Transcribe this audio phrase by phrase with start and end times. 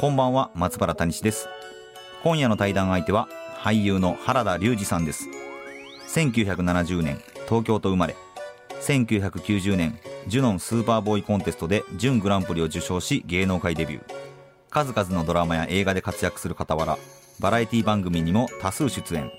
[0.00, 1.46] こんばんは松原谷氏です。
[2.22, 5.28] 今夜の対談相手は俳優の原田龍二さんです。
[6.08, 8.16] 1970年東京と生まれ。
[8.80, 14.04] 1990年ジュノンスーパーボーイコンテストで準グランプリを受賞し芸能界デビュー。
[14.70, 16.96] 数々のドラマや映画で活躍する傍ら
[17.38, 19.30] バラエティ番組にも多数出演。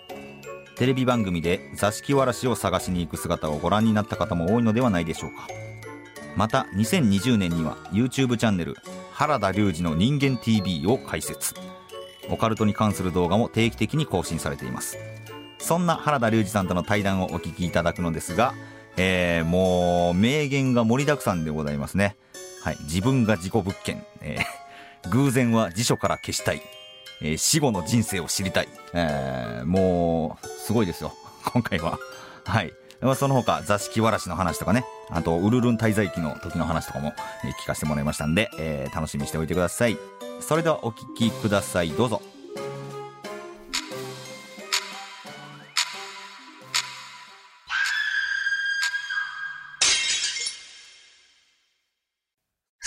[0.76, 5.48] テレビ番組で座敷わらしを探しに行く姿をご覧になった方も多いのではないでしょうか。
[6.36, 8.76] また2020年には YouTube チャンネル
[9.22, 11.54] 原田龍二の人間 TV を開設。
[12.32, 14.98] オカルトに関する動画も定期的に更新されています。
[15.60, 18.56] そんな原田龍二さんとの対談をお聞きいただくのですが、
[18.98, 22.16] えー、もう名言が盛りだくさんでございますね。
[22.64, 26.64] はい自分が事故物件、えー、偶然は辞書から消したい、
[27.22, 31.14] えー、死後の人生を知りたい、えー、もうすごいですよ。
[31.46, 32.00] 今回は。
[32.44, 32.74] はい。
[33.16, 37.14] その他座敷わらしの話とかねあとウルルン滞在期の時の話とかも、
[37.44, 39.98] え聞かせてもらいましたんで、えー、楽しみにしておいてください
[40.40, 42.22] それではお聞きくださいどうぞ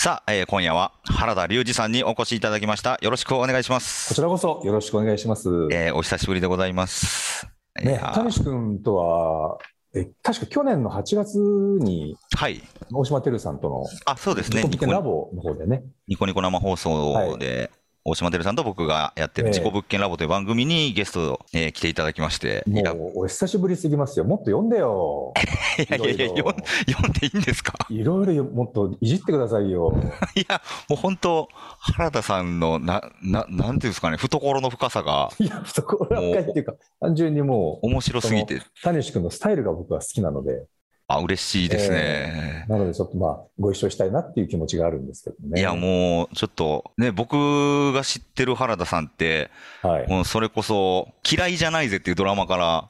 [0.05, 2.99] さあ、えー、今夜は原田隆二さんにお越しいただきました。
[3.01, 4.11] よろしくお願いします。
[4.11, 5.49] こちらこそよろしくお願いします。
[5.73, 7.49] えー、お久しぶりでございます。
[7.83, 9.59] ね、谷志君とは、
[9.97, 12.61] え確か去年の8月に、はい、
[12.93, 15.85] 大島てるさんとの、あそうですね、ニコラボの方でね。
[16.09, 17.71] ニコニコ生放送で、
[18.07, 22.63] 大島てるさんと僕がやってる事故物件ラボという番組にゲスト、えー、来ていただきまして。
[22.67, 24.27] もう、お久しぶりすぎますよ。
[24.27, 25.33] もっと読んでよ。
[25.79, 27.73] いやいやいや、読んでいいんですか？
[27.89, 29.95] いろいろもっといじってくださいよ。
[30.37, 30.61] いや、
[30.91, 31.49] もう本当、
[31.79, 35.31] 原田さんの、な、な、なんていうんですかね、懐の深さが。
[35.39, 38.61] いや、懐が深いっていうか、単純にもう、面白すぎて。
[38.83, 40.67] 谷志君のスタイルが僕は好きなので。
[41.07, 45.61] あ、嬉しいですね、えー、なのでちょっとまあ、ご一緒したいなっていう気持ちがあるんですけどね。
[45.61, 49.51] いや、もう、ちょっと、ね、僕が知ってる原田さんって、
[49.83, 52.89] はい、もうそれこそ、嫌いじゃないぜっていうドラマから、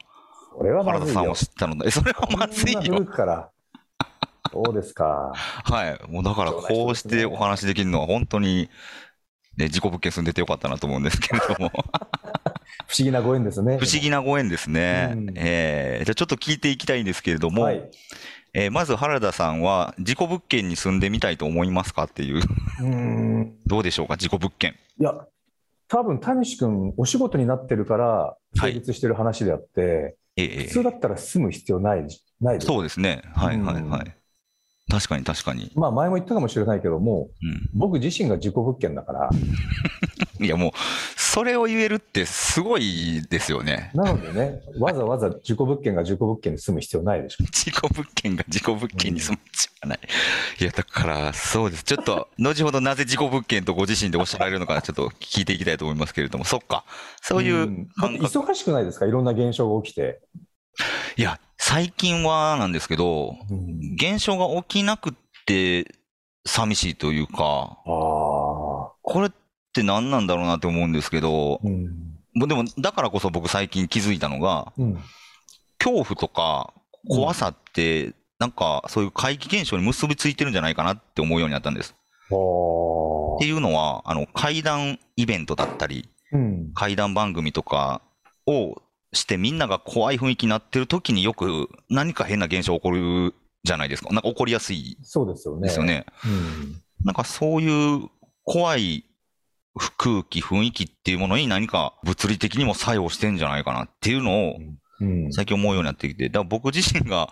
[0.57, 2.81] は原田さんを知ったので、それはまずいよ。
[2.83, 3.51] 古くから。
[4.53, 5.33] そうですか？
[5.35, 5.99] はい。
[6.09, 8.69] もうだから、こうしてお話できるのは本当に、
[9.57, 11.73] ね、事故物件住んでてよかったなと思うんですけれども。
[12.87, 13.79] 不思議なご縁ですね。
[13.83, 15.13] 不思議なご縁ですね。
[15.13, 17.91] うん、えー、じゃあちょっと聞いていきたいんですけれども、はい、
[18.53, 22.43] えー、まず原田さんは、事故物件に住んでみたいと思いますかっていう。
[22.81, 24.75] うんどうでしょうか、事故物件。
[25.01, 25.13] いや、
[25.89, 32.05] 多分谷志君、お仕事になってるから成立してる話であって、はいええ、普通だったら住む必要ない、
[32.41, 33.23] ないそうですね。
[33.35, 34.17] はいはいはい。
[34.91, 35.73] 確かに確かに。
[35.75, 39.31] まあ前も言ったかもしれないけども、うん、僕自身が自己物件だから。
[40.45, 40.73] いやもう、
[41.17, 43.91] それを言えるってすごいですよね。
[43.95, 47.45] なのでね、わざわざ自己物件が自己物件に住む必要ないでしょ。
[47.53, 50.01] 自己物件が自己物件に住む必要ない。
[50.03, 51.85] うん、いや、だからそうです。
[51.85, 56.85] ちょっと、後ほどなぜ自己物件とご自身でおっしゃられるのか、ちょっと聞いていきたいと思いますけれども、そっか。
[57.23, 59.07] そういう忙しくないですか？
[59.07, 60.21] いろんな現象が起きて。
[61.17, 65.15] いや、最近はなんですけど、うん、現象が起きなく
[65.47, 65.95] て
[66.45, 69.31] 寂しいというか、これっ
[69.75, 74.95] て何なんだろうなって思うんですけど、うん、でもだからこそ僕最近気づいたのが、うん、
[75.79, 76.73] 恐怖とか
[77.09, 81.95] 怖さって、なんかそういう怪奇現象に結びついてるんじゃないかなって思うようになったんです。
[82.27, 86.09] っていうのは、あの、怪談イベントだったり、
[86.75, 88.01] 怪談番組とか
[88.47, 88.81] を
[89.13, 94.13] してみんなが怖い雰囲気になってる時によく何か変な現象起こるじゃないですか。
[94.13, 94.99] なんか起こりやすい。
[95.03, 95.69] そうですよね。
[95.69, 96.07] ですよね。
[96.25, 98.09] うん、なんかそういう
[98.45, 99.05] 怖い
[99.97, 104.57] 空気、雰囲気っていうものに何か物理的にも作用してんじゃないかなっていうのを
[105.33, 107.29] 最近思うようになってきて、だから僕自身が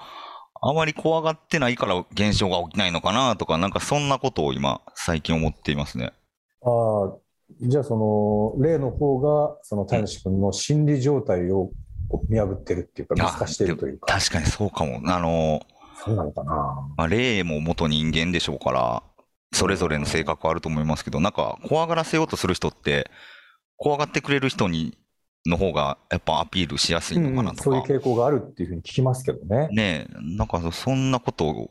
[0.61, 6.13] あまり怖がってないから現象が起きないのかなとか、なんかそんなことを今最近思っていますね。
[6.63, 7.17] ああ、
[7.61, 7.97] じゃあそ
[8.57, 11.71] の例の方がその谷志君の心理状態を
[12.29, 14.13] 見破ってるっていうか見透かしてるというか。
[14.13, 15.01] 確かにそうかも。
[15.05, 15.61] あの、
[16.05, 16.53] そうなのかな。
[16.97, 19.03] まあ、霊も元人間でしょうから、
[19.53, 23.11] それぞれの性格あると思いますけど、なんか怖がらせようとする人って、
[23.77, 24.97] 怖がってくれる人に
[25.47, 29.69] の方がやっぱアピールしやすいのかなとか、うんうん、そういう傾向があるっていうふうに聞きますけどね。
[29.73, 31.71] ねなんかそんなことを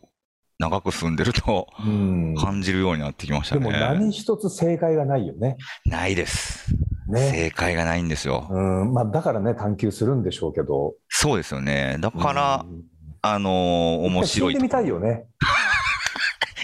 [0.60, 2.36] 長く住んでるとうん。
[2.38, 3.62] 感じるようになってきましたね。
[3.62, 5.58] でも何一つ正解がないよね。
[5.86, 6.72] ないです。
[7.08, 7.32] ね。
[7.32, 8.48] 正解がないんですよ。
[8.50, 8.94] うん。
[8.94, 10.94] まあ、だからね、探求するんでしょうけど。
[11.10, 11.98] そうですよね。
[12.00, 12.84] だから、うん
[13.24, 14.90] あのー面白い死んでみたいと。
[14.90, 15.26] よね。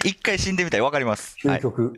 [0.04, 0.80] 一回死んでみたい。
[0.80, 1.36] わかります。
[1.46, 1.58] はい。
[1.58, 1.92] 究極。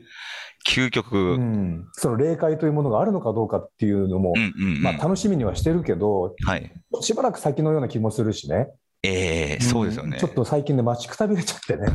[0.67, 1.17] 究極。
[1.17, 1.41] ううん
[1.81, 1.89] ん。
[1.93, 4.83] その霊界というものがあるのかどうかっていうのも、うんうん。
[4.83, 6.73] まあ、楽しみにはしてるけど、はい。
[7.01, 8.69] しばらく先のような気もするしね。
[9.03, 10.19] ええそうですよね。
[10.19, 11.87] んちょっと最近で待ちくたびれちゃってね。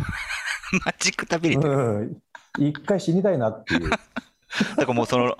[0.85, 1.69] マジックタビリティ。
[1.69, 2.17] うん。
[2.57, 3.89] 一回死にたいなっていう。
[3.91, 5.37] だからもうその、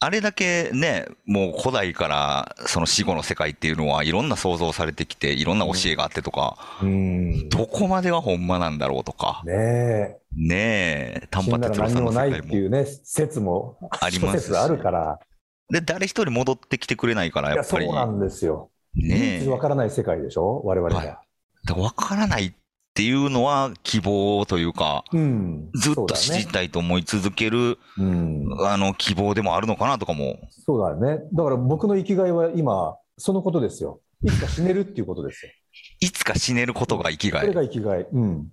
[0.00, 7.48] あれだけね、もう古代からその死後の世界っていうのはいろんな想像されてきて、いろんな教えがあってとか、うん。
[7.48, 10.16] どこまでがほんまなんだろうとか、ねえ。
[10.36, 10.56] ね
[11.22, 12.46] え、丹波哲郎さん何もないの世界も。
[12.48, 15.18] っていうね、説も、ありますあるから。
[15.70, 18.70] で、誰一人戻ってきてくれないから、いや、やっぱり、そうなんですよ。
[18.94, 20.62] ね唯え一、わからない世界でしょ？
[20.64, 20.96] 我々が。
[20.96, 21.06] はい
[21.64, 22.54] だから分からない
[22.98, 25.70] っていうのは希望というか、うん。
[25.72, 26.46] ずっと知りい。
[26.46, 28.48] たいと思い続ける、うん。
[28.66, 30.40] あの、希望でもあるのかなとかも。
[30.50, 31.24] そうだよね。
[31.32, 34.00] だから僕の生きがいは今、そのことですよ。
[34.24, 35.52] いつか死ねるっていうことですよ。
[36.00, 37.54] いつか死ねることが生きがいそれ。
[37.54, 38.06] が生きがい。
[38.12, 38.48] うん。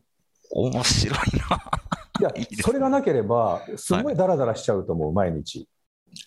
[0.52, 1.18] 面白い
[1.50, 1.72] な。
[2.20, 5.68] いや いいですねそれがなければ、すごいダラダラしちゃうと思う、毎日。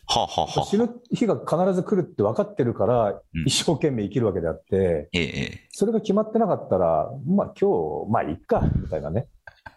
[0.07, 5.69] はあ、はあはあ、死ぬ日が必ず来るって分かってるから、うん一生懸命生きるわけであって、ええええ。
[5.71, 9.27] それが決まってなかったら、まあ今日、まあいっか、みたいなね。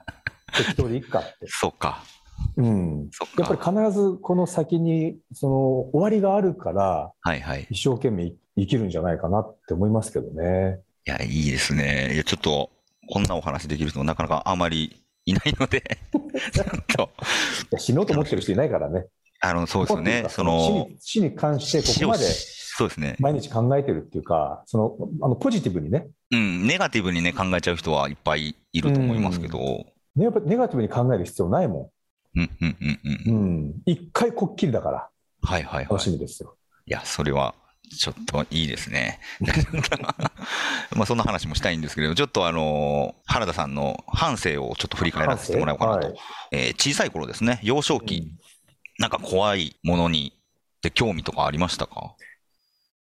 [0.55, 1.47] 適当でいっかって。
[1.47, 2.03] そうか。
[2.57, 3.09] うん。
[3.37, 3.71] やっぱか。
[3.71, 5.55] り必ずこの先に、その
[5.93, 7.67] 終わりがあるから、はいはい。
[7.69, 10.79] 一生懸命生きるんじゃないかなって思いますけどね。
[11.07, 12.13] いや、いいですね。
[12.13, 12.69] いや、ちょっと、
[13.09, 15.81] こんなお話できる人なかなかあまりいないので、
[16.53, 17.07] ちょっ
[17.69, 19.05] と、死のうと思ってる人いないからね。
[19.41, 20.25] あの、そうですよね。
[20.29, 23.15] その、死に死に関してここまでそうですね。
[23.19, 29.57] 毎日考えてるっていうか、その、あの、ポジティブにね、うん、ネガティブにね、考えちゃう人はいっぱいいると思いますけど、
[30.15, 31.91] ねやっぱネガティブに考える必要ないも
[32.35, 33.33] うん、うん、うん、うん。
[33.33, 33.37] ん。
[33.37, 33.73] うん。
[33.85, 35.09] 一回こっきりだから、
[35.41, 36.09] はいはいはい楽し。
[36.09, 36.55] みですよ。
[36.85, 37.55] いや、それは、
[37.97, 39.19] ちょっといいですね。
[40.95, 46.07] まあ、そんな話もしたいんですけれど、ちょっとあの、原田さんの半生をちょっと振り返らせてもらおうかなと。
[46.07, 46.17] はい
[46.51, 48.31] えー小さい頃ですね、幼少期、
[49.01, 50.37] なんか怖いものに、
[50.83, 52.13] で興味とかありましたか？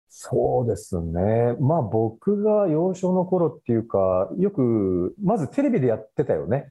[0.08, 1.56] そうですね。
[1.58, 6.70] まあ僕が幼少の頃っていうか、よく、まずテレビでやってたよね。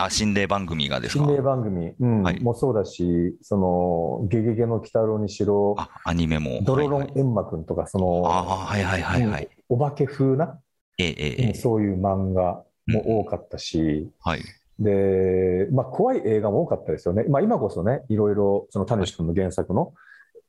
[0.00, 1.24] あ、心霊番組がですか？
[1.24, 2.22] 心霊番組、うん。
[2.22, 2.40] はい。
[2.40, 6.60] もそうだし、その、ゲゲゲの鬼太郎にしろ、あ、アニメも。
[6.62, 9.48] ドロロンエンマくんとか、その、ああ、はいはいはいはい。
[9.68, 10.60] お化け風な、
[10.98, 11.46] ええええ。
[11.46, 14.42] ええそういう漫画も多かったし、はい。
[14.78, 17.24] で、まあ、怖い映画も多かったですよね。
[17.24, 19.92] まあ、今こそね、いろいろ、その、谷志君の原作の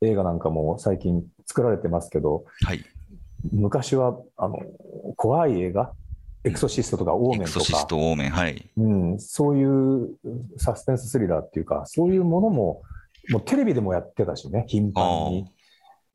[0.02, 2.84] 映画なんかも最近作られてますけど、はい。
[3.52, 4.60] 昔は、あの、
[5.16, 5.94] 怖い映画、
[6.44, 8.70] エクソシストとかオーエメンとか、クソシスト、オーメン、はい。
[8.78, 10.16] うん、そういう
[10.58, 12.82] サスペンススリラーっていうか、そういうものも、
[13.30, 15.46] もうテレビでもやってたしね、頻繁に。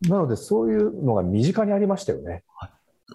[0.03, 2.43] なので、そういうのが身近にありましたよね。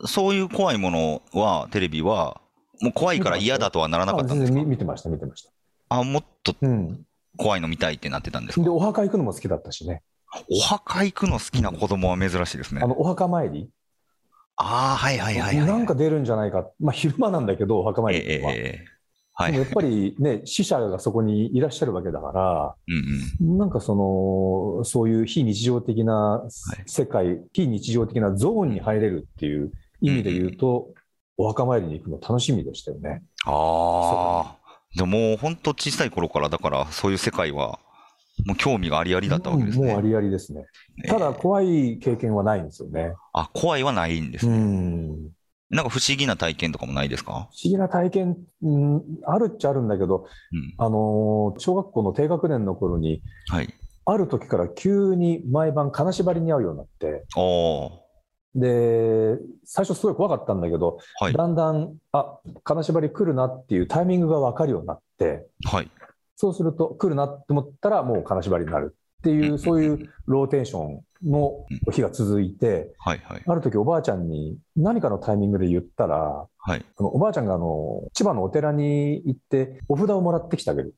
[0.05, 2.41] そういう怖いものは、テレビは、
[2.81, 4.55] もう怖いから嫌だとはならなかったんですか？
[4.55, 5.51] 然見見てました、見てました。
[5.89, 7.05] あ、もっとうん。
[7.37, 10.01] 怖いの見たいってなってたんですで、かお墓行くのも好きだったしね。
[10.49, 12.87] お墓行くの好きな子供は珍しいですねあ。
[12.87, 13.69] の、お墓参り、
[14.57, 15.67] ああ、はいはいはいはい。
[15.67, 16.69] なんか出るんじゃないか。
[16.79, 18.51] まあ、昼間なんだけど、お墓参えりっては。
[18.51, 18.95] えええ
[19.37, 19.53] はい。
[19.53, 22.75] やっぱりね、死者がそこにいらっしゃるわけだから、
[23.41, 23.93] うんなんかそ
[24.79, 26.41] の、そういう非日常的な
[26.85, 30.87] 世界、非日常的なゾーンに入れるっていう意味で言うと、
[31.37, 33.23] お墓参りに行くの楽しみでしたよね。
[33.45, 33.53] うん。
[33.53, 34.55] ああ。
[34.95, 37.79] でももう本当小さい頃から、だからそういう世界は、
[38.45, 39.83] もう興味がありありだったわけですね。
[39.83, 40.65] うんもうありありですね。
[41.03, 43.13] ええただ、怖い経験はないんですよね。
[43.33, 44.57] あ、怖いはないんですうね。
[44.57, 45.29] ん。
[45.69, 47.31] なんか不思議な体験とかもないですか？
[47.31, 50.73] 不思議な体験、うん、あるっちゃあるんだけど、うん。
[50.77, 53.73] あのー小学校の低学年の頃に、はい。
[54.05, 58.04] ある時から急に毎晩金縛りに遭うようになって、おー。
[58.55, 61.33] で、最初すごい怖かったんだけど、はい。
[61.33, 65.91] だんだん、あ、金縛り来るなっていうタイミングが分かるようになって、はい。
[66.35, 73.19] そうすると来るなって思ったらもう金縛りになるっていう、そういうローテーションの日が続いて、はい。
[73.19, 73.43] はい。
[73.45, 76.85] ある時おばあちゃんに何かのタイミングで言ったら、はい。
[76.97, 80.95] あのおばあちゃんがあの千葉のお寺に行ってお札をもらってきてあげる。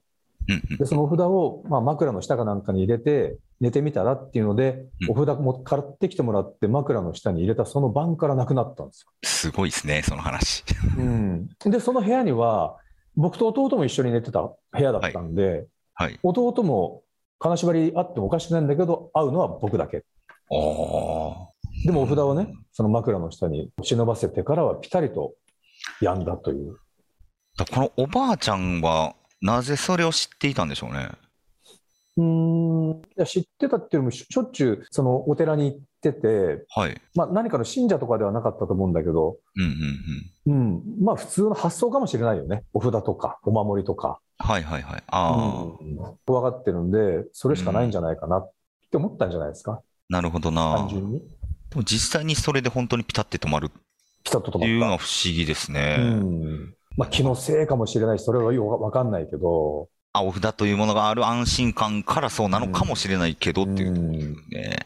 [0.78, 9.12] で、そのお札を、まあ、枕の下かなんかに入れて寝てみたらっていうので、うんお札も買ってきてもらって枕の下に入れたその晩からなくなったんですよ。
[9.24, 10.64] すごいですね、その話。
[10.98, 12.78] うん、で、その部屋には、
[13.16, 16.20] 僕と弟も一緒に寝てた部屋だったんで、はい。
[16.22, 17.04] 弟も
[17.40, 19.98] 金縛りあってもおかしくないんだけど、会うのは僕だけ。
[20.00, 25.34] でもお札をね、その枕の下に忍ばせてからはピタリと
[26.02, 26.78] 病んだという。
[27.58, 31.10] だこのおばあちゃんは、なぜそれを知っていたんでしょうね。
[32.18, 37.02] うーんいや知ってたっていうのもししょっちゅうそのお寺に行ってて、はい。
[37.16, 40.76] まあ、何かの信者とかではなかったと思うんだけど、うんうんうん。
[40.76, 42.64] うん、まあ普通の発想かもしれないよね。
[42.74, 44.20] お札とか、お守りとか。
[44.40, 45.04] はいはいはい。
[45.08, 48.52] ああ、うん怖がってるんで、それしかないんじゃないかなっ
[48.92, 50.90] て思ったんじゃないですか、なるほどな単。
[50.90, 51.20] 純に。
[51.70, 53.70] でも実際にそれで本当にピタって止まる
[54.24, 55.74] ピタッと止っていうのは不思議ですた。
[55.74, 55.98] ね。
[56.00, 64.86] うんまあ、気のせいかもしれないし、それはよくわかんないけど、あ、お札というものがある安心感からそうなのかもしれないけどっていうところですうんね。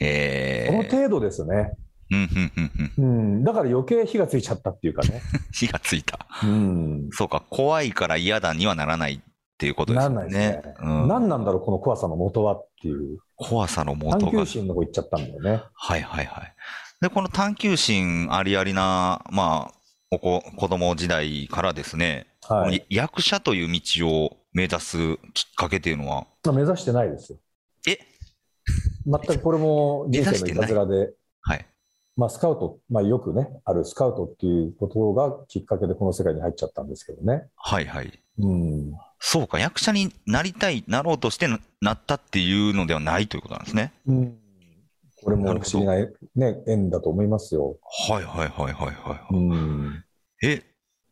[0.00, 0.90] えこのー。
[0.90, 1.76] 程度ですね。
[2.10, 3.04] うんうんうんうん。
[3.04, 5.22] うん、だから余計火がついちゃったっていうかね。
[5.52, 6.26] 火がついた。
[6.42, 9.20] うん、そうか、怖いから嫌だにはならないっ
[9.58, 10.62] ていうことですよなんないね。。
[10.80, 14.46] うん、何なんだろう、この怖さの元はっていう、怖さの元が探求。
[14.46, 15.62] 心の方行っちゃったんだよね。
[15.74, 16.54] はいはいはい。
[17.00, 19.74] で、この探求心ありありな、まあ、
[20.10, 22.84] お子子供時代からですね、はい。
[22.90, 27.38] 役者という道を目指すきっかけっていうのは、まあ目指してないですよ。
[27.88, 27.98] え？
[29.06, 31.66] 全くこれも 人生のいたずらで、はい。
[32.16, 37.48] まあ、スカウト、まあ、よくね、あるスカウトっていうことがきっかけでこの世界に入っちゃったんですけどね。
[37.56, 38.20] はいはい。
[38.38, 38.92] うん。
[39.18, 43.94] そうか、役者になりたい、なろうとしてななったっていうのではないということなんですね。
[44.06, 44.38] うん、
[45.22, 47.78] これも不思議な、ね、縁だと思いますよ。
[48.08, 49.34] はいはいはいはいはい。
[49.34, 50.04] うん。
[50.42, 50.62] え、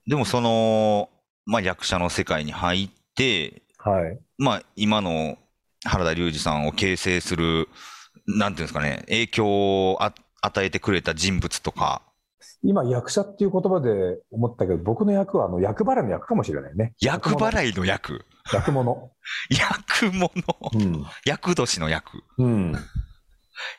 [0.07, 1.09] でもその、
[1.47, 4.19] まあ役者の世界に入って、はい。
[4.39, 5.37] まあ今の
[5.85, 7.69] 原田龍二さんを形成する、
[8.27, 9.47] なんていうんですかね、影響
[9.93, 12.03] をあ与えてくれた人物とか、
[12.63, 16.95] 今、役者っていう言葉で思ったけど、僕の役はあの役払いの役かもしれないね。
[17.01, 19.13] 役払いの役、役物。
[19.49, 20.31] 役物、
[20.75, 21.07] うん。
[21.25, 22.75] 役年の役、うん。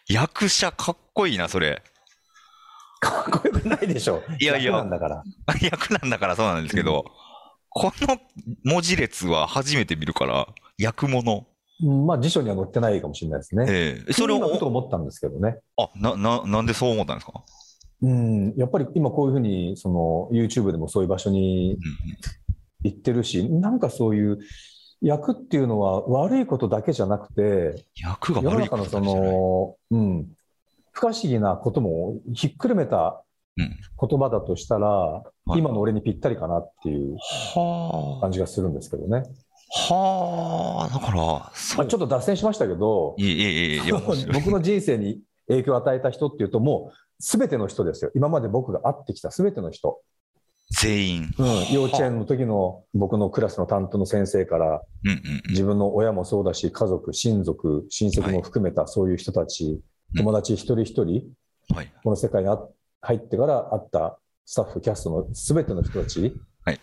[0.08, 1.84] 役者かっこいいな、それ。
[3.01, 4.24] かっこよくないでしょ。
[4.39, 5.24] いやいや役なんだから。
[5.62, 7.05] 役なんだからそうなんですけど、
[7.70, 8.18] この
[8.64, 10.48] 文字列は初めて見るから、
[10.78, 11.46] 役物。
[11.82, 13.66] うんまあ辞書には載ってないかもしれないですね。
[13.70, 15.60] ええそれ今ふとを、思ったんですけどね。
[15.78, 17.44] あ、な、な、なんでそう思ったんですか？
[18.02, 21.80] うん、やっぱり今こういうふうに、その YouTube でもそういう場所にうん
[22.84, 24.40] 行ってるし、なんかそういう
[25.02, 30.28] 役っていうのは悪いことだけじゃなくて、役が世の悪いこと中のそだけじゃないの、うん、
[30.92, 33.29] 不可思議なこともひっくるめたうん
[33.60, 35.24] 言葉だとしたら、
[35.56, 37.16] い今の俺にぴったりかなっていう
[37.56, 39.24] は感じがするんですけどね。
[39.89, 39.94] あ。
[39.94, 40.94] はあ。
[40.94, 41.88] だから、そまあ、う。
[41.88, 43.82] ちょっと脱線しましたけど、いえいえい
[44.34, 48.12] 僕の人生に影響を与えた人っていうと、もう全ての人ですよ。
[48.16, 50.01] 今まで僕が会ってきた全ての人。
[50.82, 51.34] 全員。
[51.39, 55.42] うん、幼稚園の時の僕のクラスの担当の先生から、うんうんうん。
[55.50, 59.82] 自分の親もそうだし、家族、親族、親戚も含めたそういう人たち、うん
[60.18, 61.24] 友達一人一人、
[61.72, 61.94] はい。
[62.04, 62.60] この世界にあ
[63.01, 66.34] 入ってから会ったスタッフ、キャストの全ての人たち。
[66.65, 66.79] はい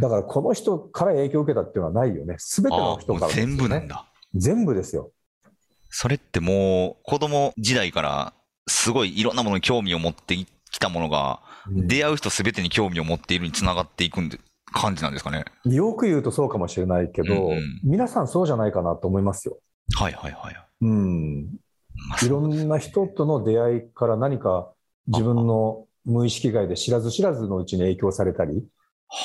[0.00, 2.36] だからこの人から影響を受けたっていうのはないよね。
[2.40, 4.06] 全てあの人からね、全部なんだ。
[4.34, 5.12] 全部ですよ。
[5.88, 8.32] それってもう、子供時代から、
[8.66, 10.46] すごいいろんなものに興味を持ってき
[10.80, 14.40] たものが、出会う人すべてに興味を持っているにつながっていくんで、
[14.72, 15.44] 感じなんですかね。
[15.64, 19.58] よく言うとそうかもしれないけど、うんうん皆さんそうじゃないかなと思いますよ。
[19.96, 20.56] はいはいはい。
[20.80, 21.44] うん。
[22.08, 24.73] まあいろんな人との出会いから何か
[25.06, 28.64] 自分の無意識外で知らず知らずのうちに影響されたり、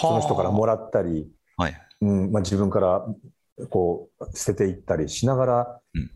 [0.01, 1.81] その人からもらったり、はい。
[2.01, 3.05] うんまあ、自分から
[3.69, 6.11] こう捨てていったりしながら、うん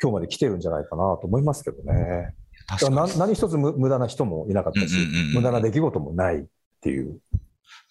[0.00, 2.34] 今日まで来てるんじゃないかなと思いますけどね。
[2.68, 2.96] 確かに。
[2.96, 6.44] な何一つ無無駄な人もいなかったし、うんうんうんうん無駄な出来事もないっ
[6.80, 7.18] ていう。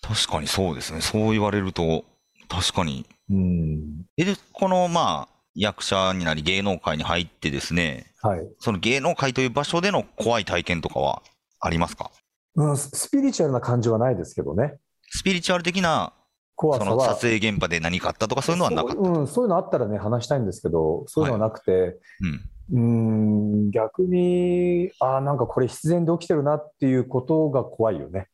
[0.02, 1.02] 確かにそうですね。
[1.02, 2.06] そう言われると、
[2.48, 3.06] 確かに。
[3.30, 11.22] うんえ、で、この、まあ、役者になり芸能界に入ってですね、はいその芸能界という場所での怖い体験とかは
[11.60, 12.12] ありますか？
[12.56, 14.78] うん、ススピリチュアルな感じはないですけどね。
[15.10, 16.14] スピリチュアル的な、
[16.60, 18.96] その怖さは撮影現場で何かあったとかそういうのはなかった？
[18.96, 22.50] そう,、うん、そういうのあったらね、話したいんですけど、そういうのはなくて、うん。
[22.70, 28.28] うん、逆に、ああ、なんかこれ必然で起きてるなっていうことが怖いよね。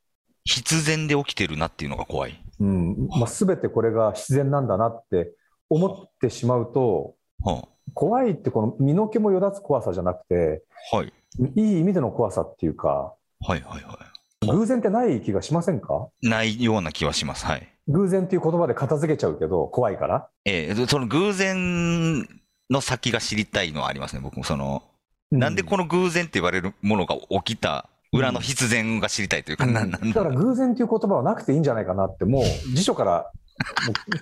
[0.45, 2.43] 必然で起きてるなっていうのが怖い。
[2.59, 5.33] うん、まあ、全てこれが必然なんだなって
[5.69, 11.13] 思ってしまうと、は怖いってこの身の毛もよだつ怖さじゃなくて、あ、はい。
[11.55, 13.99] いい意味での怖さっていうか、はいはいは
[14.47, 16.07] 偶然ってない気がしませんか？
[16.21, 16.29] い。
[16.29, 17.45] ないような気はします。
[17.45, 17.67] はい。
[17.87, 20.27] 偶然っていう言葉で片付けちゃうけど、怖いから？
[20.45, 22.27] えーその偶然
[22.69, 24.83] の先が知りたいのはありますね、僕もその、
[25.31, 32.43] なんでこの偶然って言われるものが起きた裏の必然が知りたいというか、うんだだから偶然っていう言葉はなくていいんじゃないかなって、もう
[32.73, 33.31] 辞書から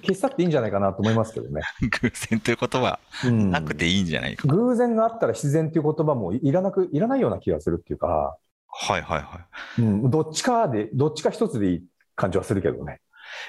[0.02, 1.62] 消し去っていいんじゃないかなと思いますけどね。
[2.02, 4.48] 偶然という言葉うんなくていいんじゃないか。
[4.48, 8.38] 偶然があったら自然っていう言葉もいらなく、いらないような気がするっていうか、
[8.74, 9.42] はいはいは
[9.78, 9.82] い。
[9.82, 11.84] うん、どっちかで、どっちか一つでいい
[12.16, 13.02] 感じはするけどね。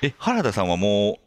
[0.03, 1.19] え、原田さんはも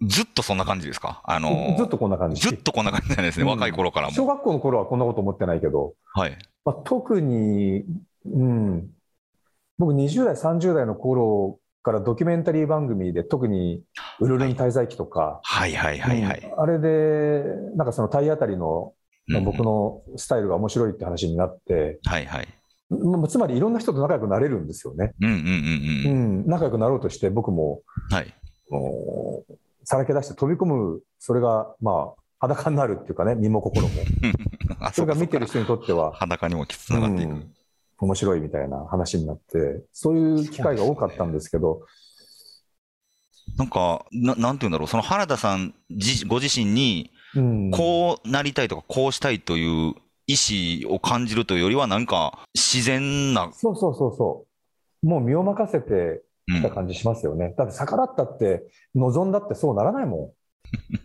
[0.00, 1.20] う、ずっとそんな感じですか？
[1.24, 2.40] あのーずっとこんな感じ。
[2.40, 4.12] ずっとこんな感じなんですね、うん若い頃からも。
[4.12, 6.36] 小学校の頃はこんなこと思ってないけど、はい。
[6.64, 7.84] まあ、特に、
[8.26, 8.90] うん、
[9.78, 13.82] 僕20代、30代の頃からドキュメンタリー番組で、特に
[14.18, 16.40] ウルルン滞在記とか、はいはいはいはい。
[16.40, 17.44] うんあれで、
[17.76, 18.94] なんかその体当たりの、
[19.44, 22.48] 僕のスタイルが面白いって話になって、はいはい。
[22.90, 25.12] まあつまりいろんな人と仲良くなれるんですよね。
[25.20, 26.42] うんうんうんううん。
[26.44, 28.34] ん、仲良くなろうとして、僕も、はい。
[28.70, 29.44] お
[29.84, 33.94] さらけ出して飛び込む、それが、まあ、裸になるっていうかね、身も心も。
[34.80, 37.30] あそれが見てる人人にとっては、裸にもつながっていく。
[37.30, 37.50] うん
[37.98, 41.82] 面白いみたいな話になって、そういう機会が多かったんですけど、
[43.56, 49.94] なんか、ななんて言うんだろう、その原田さん自ご自身に、うんこうなりたいとか、こうしたいという
[50.28, 50.36] 意
[50.86, 54.46] 思を感じるというよりは、なんか、自然な、そうそうそうそ
[55.02, 55.06] う。
[55.06, 57.54] もう身を任せてうんきた感じしますよね。
[57.58, 58.62] だって逆らったって、
[58.94, 60.32] 望んだってそうならないも
[60.92, 60.98] ん。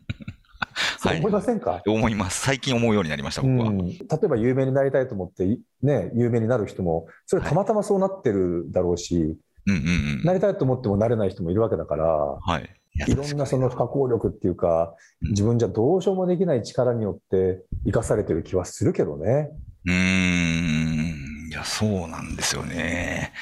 [0.97, 2.41] そう思いませんか、思います。
[2.41, 3.69] 最近思うようになりました、僕は。
[3.69, 10.23] うん、例えば有名になりたいと思って、いね、有名になる人も、それたまたまそうなってるだろうし、うんうんうん。
[10.23, 12.69] なりたいと思ってもなれない人もいるわけだから、はい。
[13.07, 19.49] いろんなその不可抗力っていうか、うん自分じゃどうしようもできない力によって生かされてる気はするけどね。
[19.85, 21.49] うーん。
[21.49, 23.33] いや、そうなんですよね。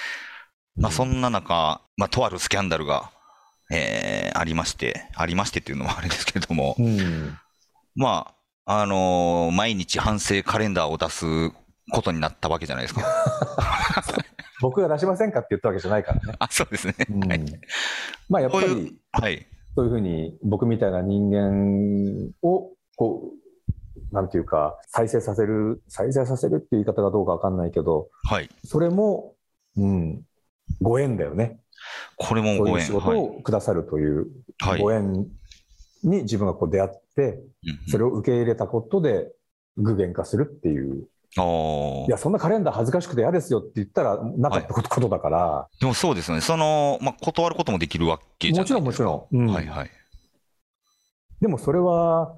[0.75, 3.11] まあ、そんな中、まあ、とあるスキャンダルが、
[3.71, 7.37] えーありまして、ありましてっていうのもあれですけれども、うん。
[7.95, 8.33] ま
[8.65, 11.51] あ、あのー毎日反省カレンダーを出す
[11.91, 13.01] ことになったわけじゃないですか。
[14.61, 16.35] 僕が出しませんかって言ったわけじゃないからね。
[16.39, 16.95] あ、そうですね。
[17.09, 17.45] うんはい。
[18.29, 19.45] まあやっぱりはい。
[19.75, 28.49] そういうふうに僕みたいな人間をこうなんていうか再生させる再生させるっていう言い方がどうかわかんないけどはい。
[28.65, 29.35] それも、
[29.75, 30.23] うん、
[30.81, 31.59] ご縁だよね
[32.15, 32.73] これもご縁。
[32.73, 32.85] はい。
[32.85, 34.27] 仕事をくださるという
[34.59, 34.81] はい。
[34.81, 35.27] ご縁
[36.03, 37.39] に自分がこう出会って
[37.87, 39.31] それを受け入れたことで
[39.77, 46.41] 具現化するっていういやそんなカレンダー恥ずかしくて嫌ですよって言ったらなかったことだから、でもそうですよね。
[46.41, 49.91] その、まあ、断ることもできるわけじゃないもちろんもちろん、うんはいはい。
[51.39, 52.37] でもそれは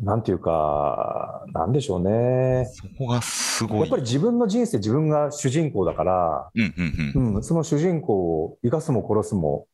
[0.00, 3.80] なんていうかなんでしょうねそこがすごい。
[3.80, 7.34] やっぱり自分の人生、自分が主人公だから、うんうんうん。
[7.36, 9.66] うん、その主人公を生かすも殺すも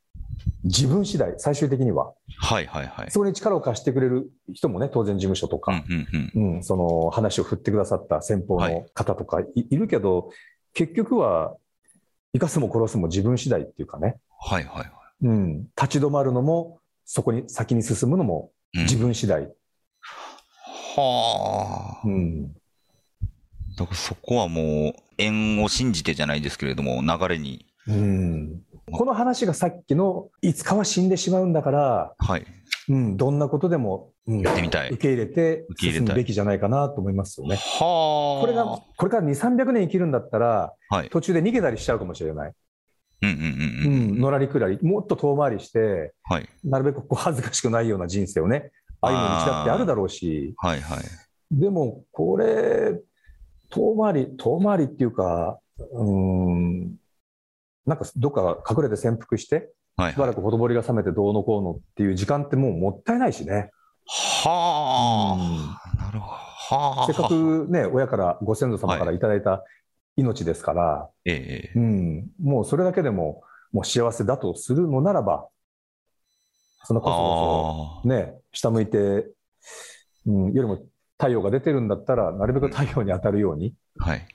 [0.65, 2.13] 自分次第、最終的には。
[2.39, 3.11] はいはいはい。
[3.11, 6.55] そこに力を貸してくれる人もね、当然事務所とうんか、うんうん。
[6.55, 10.31] うんその話を振ってくださった先方の方とかい,、い、るけど、
[10.73, 11.55] 結局は
[12.33, 14.91] 生かすも殺すも自分次第っていうかね、はいはいはい。
[15.23, 19.53] うん、立ち止まるのも、そこに先に進むのもうん自分次第。
[20.97, 22.07] はあ。
[22.07, 22.55] うん
[23.77, 27.67] だからそこはもう、縁を信じてじゃないですけれども、流れに。
[27.89, 32.47] うんこの話がさっきの、いつかは死んでしまうんだから、はい。
[32.89, 34.97] うん、どんなことでも、うんやってみたい受。
[34.97, 37.57] け入れて受け入れたい進むべきじゃないかなと思いますよね。
[37.57, 38.41] はあ。
[38.41, 41.11] これが、これから2、300年生きるんだったら、はい。
[41.11, 42.53] 途中で逃げたりしちゃうかもしれない。
[43.23, 44.17] うんうんううんうん。
[44.17, 46.49] ん、のらりくらり、もっと遠回りして、はい。
[46.63, 48.71] なるべくこう恥ずかしくないような人生をね、
[49.07, 50.99] 歩む道だってあるだろうし、はいはい。
[51.51, 53.01] でも、これ、
[53.71, 55.59] 遠回り、遠回りっていうか、
[55.93, 56.97] うん、
[57.87, 60.13] なんかどっか隠れて潜伏して、はいはい。
[60.15, 63.71] しばらくほとぼりが冷めてどうのこうのっていう時間ってもうもったいないしね。
[64.07, 65.37] は
[65.97, 65.97] あ。
[65.97, 66.33] なるほど。
[66.33, 67.07] はあ。
[67.07, 69.63] せっかくね、親から、ご先祖様からいただいた
[70.17, 75.49] 命ですから、ええええうん、もうそれだけでも、もう幸せだとするのならば、
[76.85, 78.99] そのこそこあそ、ね、下向いて、
[80.27, 80.79] うん、よりも
[81.19, 84.11] 太陽が出てるんだったら、なるべく太陽に当たるように、あ。
[84.11, 84.27] はい。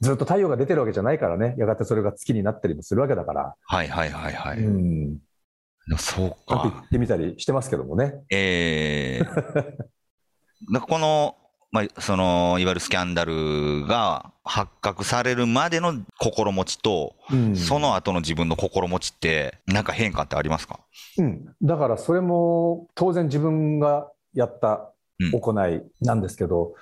[0.00, 4.58] ずっと太陽が出てるわけじゃないからね、やがてそれが月になったりもするわけだから、はいはいはいはい。
[4.58, 5.18] うん、
[5.98, 6.82] そうか。
[6.86, 8.14] ってみたりしてますけどもね。
[8.30, 9.26] ええ
[10.70, 11.36] なんかこの、
[11.72, 17.56] まあ、その、いわゆるスキャンダルが発覚されるまでの心持ちと、うん。
[17.56, 20.80] その後の自分の心持ちって、なんか変化ってありますか？
[21.18, 25.30] うん、だからそれも当然自分がやったうん。
[25.32, 26.74] 行いなんですけど、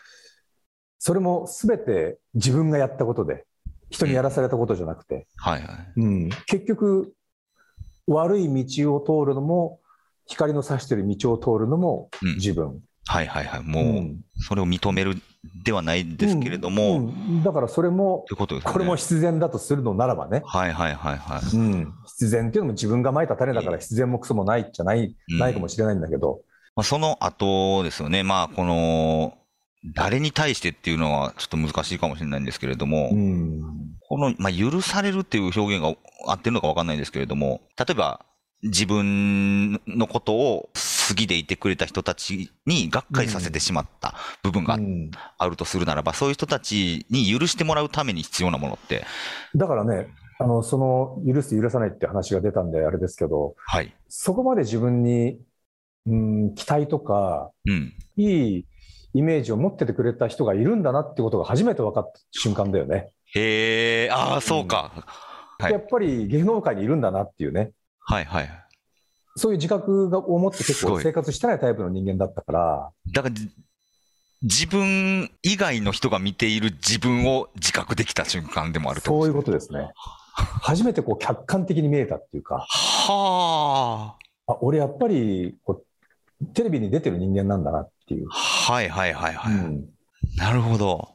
[0.98, 3.44] それも全て自分がやったことで、
[3.90, 6.00] 人にやらされたことじゃなくて、はいはい。
[6.00, 6.28] うん。
[6.46, 7.12] 結局、
[8.06, 9.80] 悪い道を通るのも、
[10.26, 12.34] 光の差してる道を通るのもうん。
[12.36, 12.80] 自分。
[13.08, 13.62] はいはいはい。
[13.62, 15.20] もう、うんそれを認める
[15.64, 17.42] ではないですけれども、うんうん。
[17.42, 18.72] だからそれもことですね。
[18.72, 21.56] これも必然だとするのならばね、はいはいはいはい。
[21.56, 25.38] うん、必然っていうのも自分がまいた種だから必然もクソもないじゃない、うん。
[25.38, 26.42] ないかもしれないんだけど、
[26.76, 29.34] まあ、その後ですよね、まあ、この、
[29.94, 33.60] 誰に対してっていうのはちょっと難しいかもしれないんですけれども、うん。
[34.08, 35.96] この、まあ、許されるっていう表現が
[36.30, 38.24] 合ってるのかわかんないんですけれども、例えば、
[38.62, 40.70] 自分のことを
[41.08, 49.04] 好きでいてくれた人たちにがっかりさせてしまった部分がうんあるとするならば、そういう人たちに許してもらうために必要なものって、
[49.54, 50.08] だからね、
[50.40, 53.92] あの、その、許す、許さないって話が出たんで、あれですけど、はい。
[54.08, 55.40] そこまで自分に、
[56.06, 57.92] うん、期待とか、うん。
[58.16, 58.66] いい
[59.14, 63.10] イメージを持っててくれた人がいるんだなってことが初めて分かった瞬間だよね。
[63.34, 64.92] へえ、ああ、そうか。
[65.58, 67.72] はいやっぱり芸能界にいるんだなっていうね。
[68.08, 68.50] はいはい。
[69.36, 73.50] そういう自覚がを持って結構生活してないタイプの人間だったから、だから、じ
[74.40, 79.90] 自分以外の人が見ている自分を自覚できた瞬間でもあるそういうこことですね。
[80.32, 82.66] 初めてこう客観的に見えたっていうか、
[83.06, 84.16] とは
[84.46, 85.84] あ、俺やっぱりこ
[86.40, 88.28] うテレビに出てる人間なんだなっていう。
[88.30, 88.72] あ。
[88.72, 89.54] はいはいはいはい。
[89.54, 89.84] うん
[90.36, 91.08] なるほど。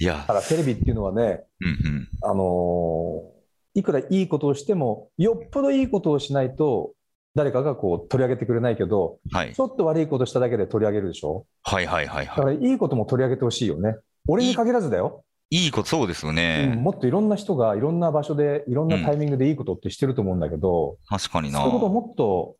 [0.00, 2.08] いやだ、からテレビっていうのはね、うんうん。
[2.22, 3.33] あのー
[3.74, 6.92] いくらいいことをしても、よっぽどいいことをしないと、
[7.34, 9.60] 誰かがこう取り上げてくれないけど、はいち。
[9.60, 11.46] ょっと悪いことしただけで取り上げるでしょ？
[11.64, 13.96] はいはいはいはだからいいことも取り上げてほしいよね。
[14.28, 15.64] 俺に限らずだよ、い。
[15.64, 16.78] いいこと、そうですようんね。
[16.78, 21.58] もっといろんな人がいろんな場所でいろんなタイミングでいいことってしてると思うんだけど、確かにな。
[21.58, 22.56] そういうことをもっと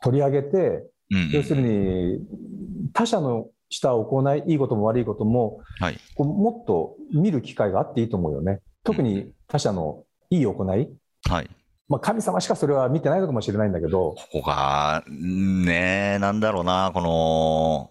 [0.00, 0.48] 取り上げて、
[1.10, 2.20] うんうん要するに
[2.94, 5.98] 他者のした行い、いいことも悪いことも、はい。
[6.14, 8.60] こうもっと見る機会があっていいと思うよね。
[8.84, 10.88] 特に他者のいい行い？
[11.28, 11.50] はい。
[11.88, 17.90] まあ、神様しかそれは見てないのかもしれないんだけど、ここが、ねえ、なんだろうな、この、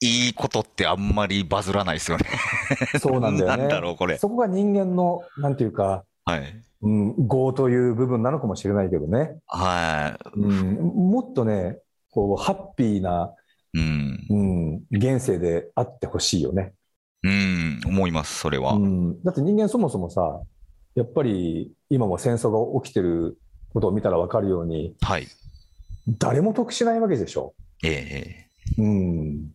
[0.00, 2.24] いいことってあんまりバズらないですよね。
[3.00, 3.56] そうなんだよね。
[3.62, 4.18] なんだろう、これ。
[4.18, 6.62] そこが人間の、なんていうか、はい。
[6.82, 9.38] うん、業という部分なのかもしれないけどね。
[9.46, 10.74] はうん、
[11.12, 11.78] もっとね、
[12.10, 13.32] こう、ハッピーな、
[13.74, 13.78] い。
[13.78, 14.26] うん。
[14.28, 16.74] うん、現世であってほしいよね。
[17.22, 18.72] うん、思います、それは。
[18.72, 20.40] うん、だって人間そもそもさ、
[20.96, 23.38] やっぱり今も戦争が起きてる
[23.72, 25.28] ことを見たら分かるように、はい。
[26.18, 27.54] 誰も得しないわけでしょ。
[27.84, 29.50] ええうん。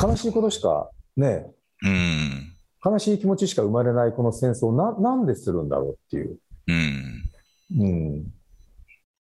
[0.00, 1.46] 悲しいことしか、ね、
[1.82, 2.56] うん。
[2.84, 6.38] 悲しい気持ちしか生まれないこの戦争な、なんでするんだろうっていう。
[6.68, 7.30] うん。
[7.78, 8.24] うん。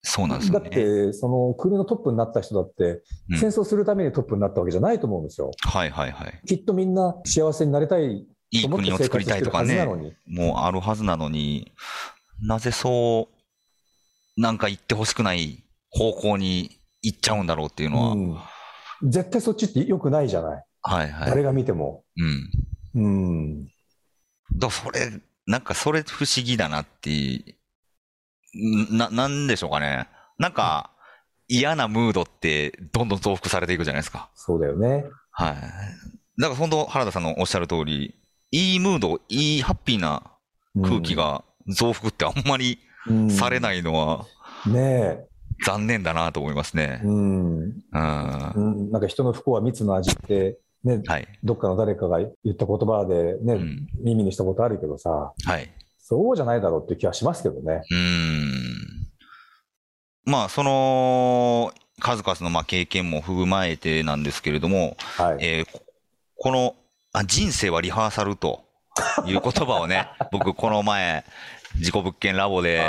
[0.04, 0.60] そうなんですね。
[0.60, 5.52] って、その国のトップになった人だって、うん戦争するためにトップになったわけじゃないと思うんですよ。
[5.62, 6.42] はいはいはい。
[6.46, 9.86] きっとみんな幸せになりたいいい国を作りたいとかね。
[10.28, 11.72] もうあるはずなのに、
[12.42, 13.30] なぜそ
[14.38, 18.38] う、なんか行ってほしくない方向に行っちゃうんだろうっていうのは、うん
[19.04, 20.64] 絶対そっちって良くないじゃない。
[20.84, 21.30] はいはい。
[21.30, 22.04] 誰が見ても。
[22.96, 23.04] うん。
[23.04, 23.08] う
[23.64, 23.68] ん。
[24.56, 25.12] だそれ、
[25.48, 27.56] なんかそれ不思議だなってい
[28.54, 30.08] う、な、なんでしょうかね。
[30.38, 30.92] なんか
[31.48, 34.30] 嫌なムードってどんどん増幅されていくじゃないですか。
[34.36, 35.06] そうだよね。
[35.32, 35.56] はい。
[35.56, 38.16] だから本当原田さんのおっしゃる通り、
[38.52, 40.24] いいムード、いいハッピーな
[40.84, 42.80] 空気が増幅ってあんまり
[43.30, 43.60] されい。
[43.62, 44.26] ないのは
[44.68, 45.26] ね
[45.66, 47.06] 残念だなと思いますねえ。。
[47.06, 47.54] うん。
[47.56, 48.92] うん。
[48.92, 51.02] なんか人の不幸は蜜の味って、ね、い。
[51.44, 53.88] どっかの誰かが言った言葉でね、うん。
[54.04, 55.72] 耳にしたことあるけどさ、はい。
[56.00, 57.84] そうじゃないだろうっていう気はしますけどね。
[57.90, 59.12] うーん。
[60.26, 65.38] まあ、その、数々のまあ経験も踏まえてなんですけれども、はい。
[65.40, 65.82] えーこ
[66.44, 66.76] この
[67.14, 68.64] あ、人生はリハーサルと
[69.26, 71.26] いう言葉をね、 僕この前、
[71.76, 72.82] 自己物件ラボで、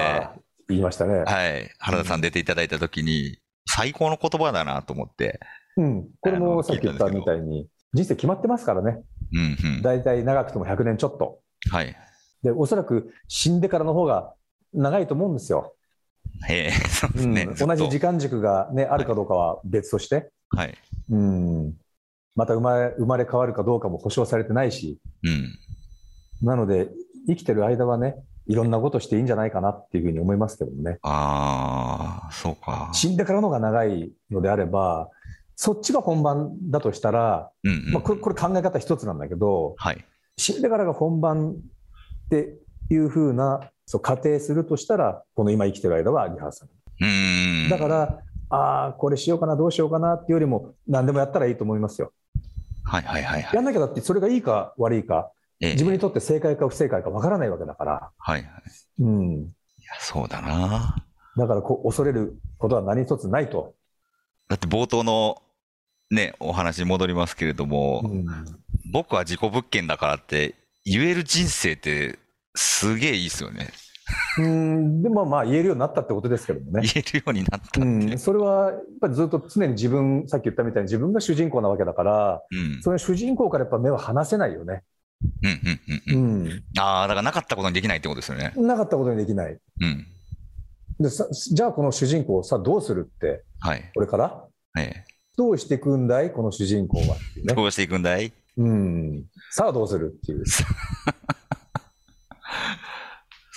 [0.69, 1.25] 言いましたね。
[1.25, 5.41] はい、原田さん出ていただいたときに、最高の言葉だなと思って、
[5.77, 6.09] うん。
[6.21, 9.03] これもさっき言ったみたいに、人生決まってますからね。
[9.35, 9.83] うんうん。
[9.83, 11.41] だいたい長くても100年ちょっと。
[11.71, 11.97] はい。
[12.43, 14.35] で、おそらく死んでからの方が
[14.73, 15.75] 長いと思うんですよ。
[16.49, 17.43] えーそうですね。
[17.43, 20.31] うん同じ時間軸がね、あるかどうかは別として。
[20.51, 20.75] はい。
[21.11, 21.75] うん。
[22.35, 24.99] また生まれ生まれ変わるかどうかも保証されてないし。
[25.25, 25.31] う
[26.45, 26.47] ん。
[26.47, 26.89] なので、
[27.27, 28.17] 生きてる間はね、
[28.47, 30.99] いろんなことしていいんじゃないかなっていうふうに思いますけどね。
[31.03, 32.91] ああ、そうか。
[32.93, 35.11] 死んでからの方が長いのであれば、
[35.55, 37.93] そっちが本番だとしたら、うんうん。
[37.93, 40.05] まあ、これこれ考え方一つなんだけど、はい。
[40.37, 42.57] 死んでからが本番って
[42.91, 46.71] いうふうな、そう仮定するとしたら、この今生きてる間はリハーサル。
[47.01, 47.69] うーん。
[47.69, 48.19] だから、
[48.51, 52.13] ああ、これしようかな、どうしようかなっていうよりも、何でもやったらいいと思いますよ。
[52.85, 53.57] はいはいはいはい。
[53.57, 59.03] やんなきゃだって、それがいいか悪いか、ええ自分にとって正解か不正解かわからないわけだから、はいはい。
[59.03, 59.41] いうん。
[59.43, 59.49] や、
[60.01, 60.97] そうだな。
[61.37, 63.75] だからこう、恐れることは何一つないと。
[64.49, 65.41] だって冒頭の
[66.11, 68.27] ね、お話に戻りますけれども、うん
[68.93, 72.19] 僕は自己物件だからって言える人生って
[72.55, 73.71] すげえいいですよね。
[74.39, 76.83] うん、でもまあ言えるようになったってことですけどもね。
[76.83, 77.85] 言えるようになったう。
[77.85, 82.83] ん、それはやっぱりずっと常に自分、さっき言ったみたいに自分が主人公なわけだから、うん。
[82.83, 84.83] その主人公からやっぱ目は離せないよね。
[85.43, 85.51] うん。
[86.15, 86.17] うん。
[86.17, 86.45] うん。
[86.45, 86.65] うん。
[86.79, 88.53] ああ、だからなかったことにできないってことですよね。
[88.57, 89.53] なかったことにできない。
[89.53, 90.07] うん。
[91.01, 93.91] でさじゃあこの主人公をさ、どうするって、はい。
[93.95, 94.45] これから？
[94.79, 95.05] え
[95.37, 96.33] どうしていくんだい？
[96.33, 97.49] この主人公はっていうえ。
[97.49, 97.55] ね。
[97.55, 98.33] どうしていくんだい？
[98.57, 99.25] うん。
[99.51, 100.45] さあどうするっていう。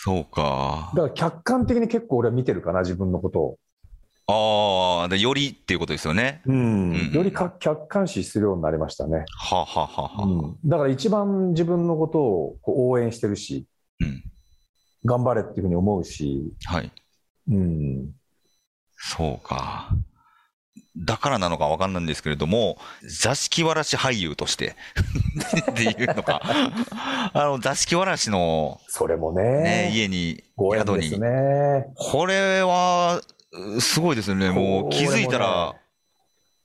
[0.06, 0.92] そうか。
[0.94, 3.58] だから客観的に結構俺は見てるかな、自分のことを。
[5.02, 6.44] ああ、でよりっていうことですよね。
[6.46, 9.26] うんうんよりか客観視するようになりましたね。
[9.36, 13.66] はあ、はあはあはあうん、だから一番自分のことをこう応援してるし、
[14.00, 14.24] うん。
[15.06, 16.92] 頑張れっていうふうに思うし、はい。
[17.48, 18.12] うん、
[18.96, 19.90] そうか。
[20.98, 24.76] だからなのかわかんないんですけれども、座敷わらし俳優として
[25.72, 26.42] っていうのか。
[27.34, 31.20] あの、座敷わらしのそれもね、ね、家に、宿に。
[31.20, 31.88] ね。
[31.96, 34.50] これは、うすごいですよね。
[34.52, 35.76] もう気づいたら、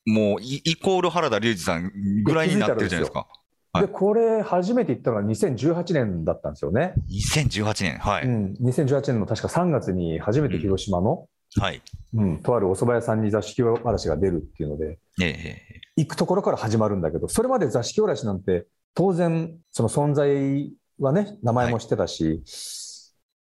[0.07, 1.91] もうイイコール原田龍二さん
[2.25, 3.21] ぐらいになってるじゃないですか。
[3.21, 3.41] はい
[3.79, 6.93] で、これ初めて行ったのが2018年だったんですよね。
[7.09, 7.99] 2018年。
[7.99, 8.25] はい。
[8.25, 11.83] うん、2018年の確か3月に初めて広島の、はい。
[12.15, 22.43] うんとあるお蕎麦屋さんに座敷わらしが出るっていうので、えええ行くところから始まるんだけど、それまで座敷わらしなんて、当然、その存在はね、名前も知ってたし、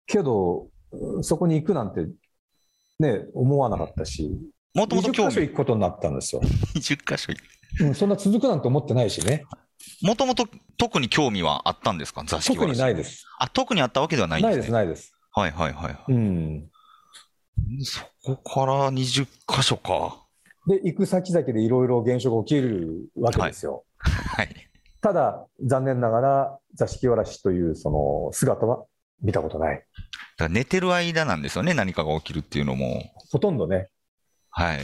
[0.06, 2.08] けど、うんそこに行くなんて、
[2.98, 4.28] ね、思わなかったし、
[4.74, 6.42] もともと20興所行くことになったんですよ。
[6.74, 7.32] 20箇所。
[7.84, 9.44] うん、そんな続くなんて思ってないしね。
[10.02, 10.46] もともと
[10.76, 12.24] 特に興味はあったんですか？
[12.26, 12.66] 座敷特。
[12.70, 13.24] にないです。
[13.38, 14.78] あ、特にあったわけではないんないです、ですね。
[14.78, 15.12] ないです。
[15.32, 15.96] はいはいはい。
[16.08, 16.70] うん。
[17.82, 20.24] そこから20箇所か。
[20.66, 23.84] で、行く先々でいろいろ現象が起きるわけですよ。
[23.98, 24.70] はい。
[25.00, 28.84] ただ、残念ながら、座敷わらしというその姿は
[29.22, 29.76] 見たことない。
[29.76, 29.84] だか
[30.44, 33.02] ら寝てる間なんですよね、何かが起きるっていうのも。
[33.30, 33.88] ほとんどね。
[34.50, 34.82] はい。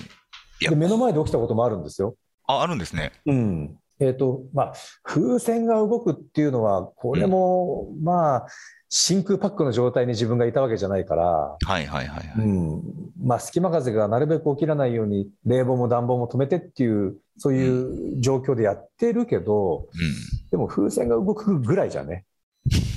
[0.60, 2.16] いやで、目の前で起きたこともあるんですよ。
[2.46, 3.12] あ、あるんですね。
[3.26, 3.78] うん。
[3.98, 8.46] えっ、と、まあ、風船が動くっていうのは、これも、まあ、
[8.88, 12.32] 真空パックの状態に自分がいたわけじゃないから、はいはいはいはい。
[12.38, 12.42] う
[12.78, 12.82] ん。
[13.20, 20.50] まあ、隙間風がなるべく起きらないように、冷房も暖房も止めてっていう、そういう状況でやってるけど、うん。
[20.50, 22.24] でも風船が動くぐらいじゃね。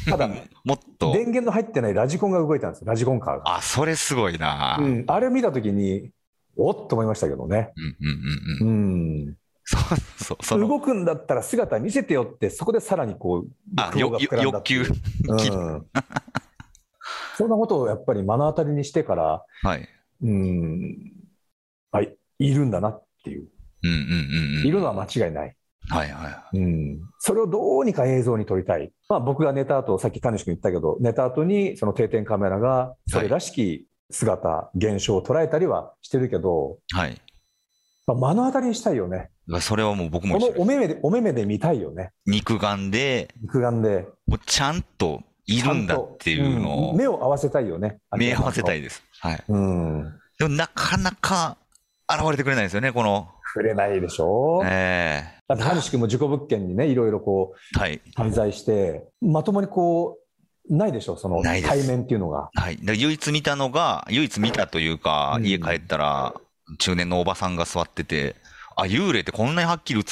[0.05, 0.29] ただ、
[0.63, 3.57] もっと、電源の入ってないラジコンが動いたんですよ、ラジコンカーが。
[3.57, 4.77] あ、それすごいな。
[4.79, 6.11] ううんん、あれ見たときに、
[6.55, 7.71] おっと思いましたけどね。
[7.77, 8.71] うんうんう。
[8.71, 9.35] うんん。
[9.69, 14.17] そうそう、その、動くんだったら姿見せてよって、そこでさらにこう、あ、欲
[14.63, 14.81] 求。
[14.81, 15.85] うん。
[17.37, 19.87] そんなことをやっぱり目の当たりにしてから、はい。
[20.23, 20.97] うん、
[21.91, 23.47] はい、いるんだなっていう。
[23.83, 24.67] うんうんうんうん。
[24.67, 25.55] いるのは間違いない。
[25.89, 26.57] はいはい。
[26.57, 26.99] うん。
[27.19, 28.91] それをどうにか映像に撮りたい。
[29.07, 37.21] まあ僕が寝た後、さっき谷志君言ったけど、寝た後にその定点カメラがそれらしき姿、現象を捉えたりはしてるけど、はい。
[38.07, 39.29] まあ、目の当たりにしたいよね。
[39.61, 42.11] それはもう僕もこのお目目で、お目目で見たいよね。
[42.25, 44.07] 肉眼で、肉眼で。
[44.45, 47.97] ちゃんといるんだっていうのをうん目を合わせたいよね。
[48.15, 48.81] 目合わせたいい。
[48.83, 49.03] です。
[49.19, 49.43] はい。
[49.47, 50.13] うん。
[50.37, 51.57] でもなかなか
[52.07, 53.27] 現れてくれないですよね、この。
[53.53, 54.61] 触れないでしょ。
[54.63, 57.95] えだって、谷志君も事故物件にね、いろいろこえはい。
[57.95, 60.19] う、滞在して、まともにこ
[60.69, 62.51] う、ないでしょ、その対面っていうのが。
[62.53, 62.77] はい。
[62.83, 66.35] 唯一見たのが、唯一見たというか、うん家帰ったら、
[66.77, 68.35] 中年のおばさんが座ってて、
[68.81, 70.03] あ、幽霊ってこんなにはっきり映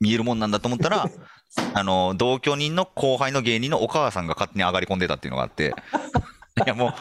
[0.00, 1.08] 見えるもんなんだと思ったら、
[1.74, 5.74] あの、同居人の後輩の芸人のお母さんが勝手に上がり込んでたっていうのがあって、
[6.66, 6.94] いやもう、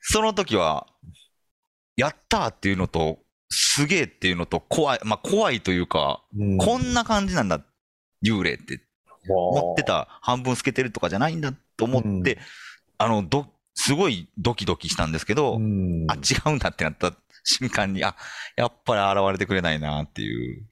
[0.00, 0.86] その時は、
[1.96, 6.58] やったーっていうのと、すげえっていうのと、怖い、まあ怖いというか、うん。
[6.58, 7.64] こんな感じなんだ、
[8.24, 8.80] 幽霊って。
[9.28, 9.82] 思思って。
[9.82, 12.42] た、半分透けてるとかじゃないんだと思って、うん。
[12.98, 16.06] あの、ど、すごいドキドキしたんですけど、うん。
[16.08, 17.12] あ、違うんだってなった
[17.46, 18.14] 瞬間に、あ、
[18.56, 20.66] やっぱり現れてくれないなっていう、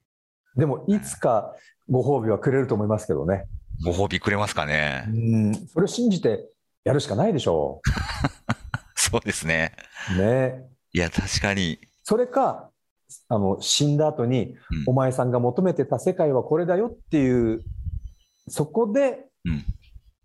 [0.57, 1.55] でも、いつか
[1.89, 3.47] ご褒美はくれると思いますけどね。
[3.85, 5.05] ご褒美くれますかね。
[5.09, 5.55] うん。
[5.67, 6.49] それを信じて
[6.85, 7.81] やるしかないでしょ
[8.95, 9.73] そうですね。
[10.17, 10.19] う。
[10.19, 10.67] ね。
[10.93, 11.79] いや、確かに。
[12.05, 12.71] それか、
[13.29, 17.65] あの、死んだ後に、うんお前さんが求めてた世界はこれだよっていう、
[18.49, 19.65] そこで、うん。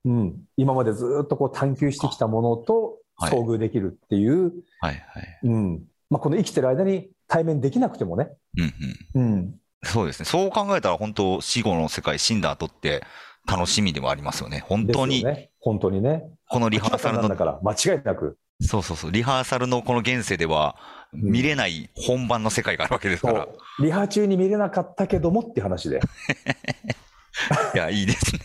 [0.05, 5.39] うん、今までずっとこう探求してきたものとはい遭遇できるっていう、はいはい。
[5.43, 8.73] うんまあ、この生きてる間に対面できなくてもね、うん
[9.15, 9.21] うん。
[9.21, 10.25] うん、そうですね。
[10.25, 13.03] そう考えたら本当死後の世界、死んだ後って
[13.47, 14.63] 楽しみでもありますよね。
[14.67, 20.75] 本当に、ね、本当にね、このリハーサルの、だから、間違いなく、そうそうそう、リハーサルのこの現世では
[21.13, 23.43] うん見れない本番の世界があるわけですから。
[23.45, 25.99] そうリハ中に見れなかったけどもって話で、
[27.73, 28.41] いや、いいですね。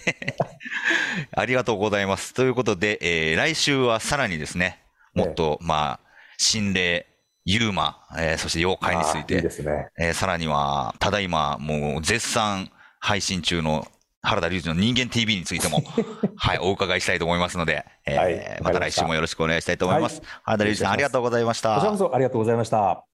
[1.37, 2.33] ありがとうございます。
[2.35, 4.83] ということで、えー来週はさらにですね、
[5.15, 6.01] もっと、まあ、
[6.39, 7.07] 心霊、
[7.45, 9.89] ユーマ、えーそして妖怪についあーいいね。
[9.99, 13.87] えーさらには、ただいま、もう絶賛配信中の
[14.23, 15.83] 原田龍二の人間 TV についても、
[16.37, 20.21] はい、お伺いしたいと思いますので、えーはいました来週もよろしくお願いしたいと思います。
[20.21, 21.75] はい原田龍二さん、ありがとうございました。
[21.75, 23.05] こちらこそありがとうございました。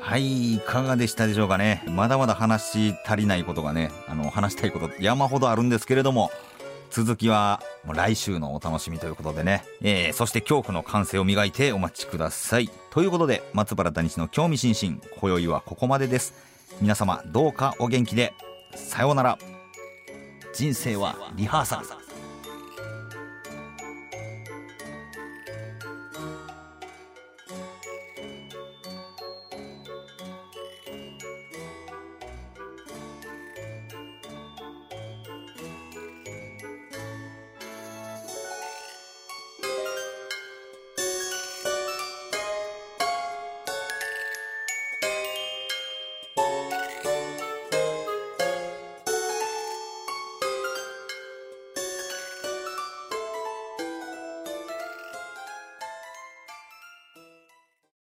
[0.00, 1.84] はい、いかがでしたでしょうかね。
[1.86, 6.30] まだまだ話し足りないことがね、あの、話したいこと山ほどあるんですけれども、
[6.90, 9.62] 続きはもう来週のお楽しみということでね。
[9.82, 12.68] えー、そして恐怖の感性を磨いてお待ちください。
[12.90, 16.34] ということで、松原谷氏の興味津々、今宵はここまでです。
[16.80, 18.32] 皆様、どうかお元気で。
[18.74, 19.38] さようなら。
[20.52, 22.09] 人生はリハーサル。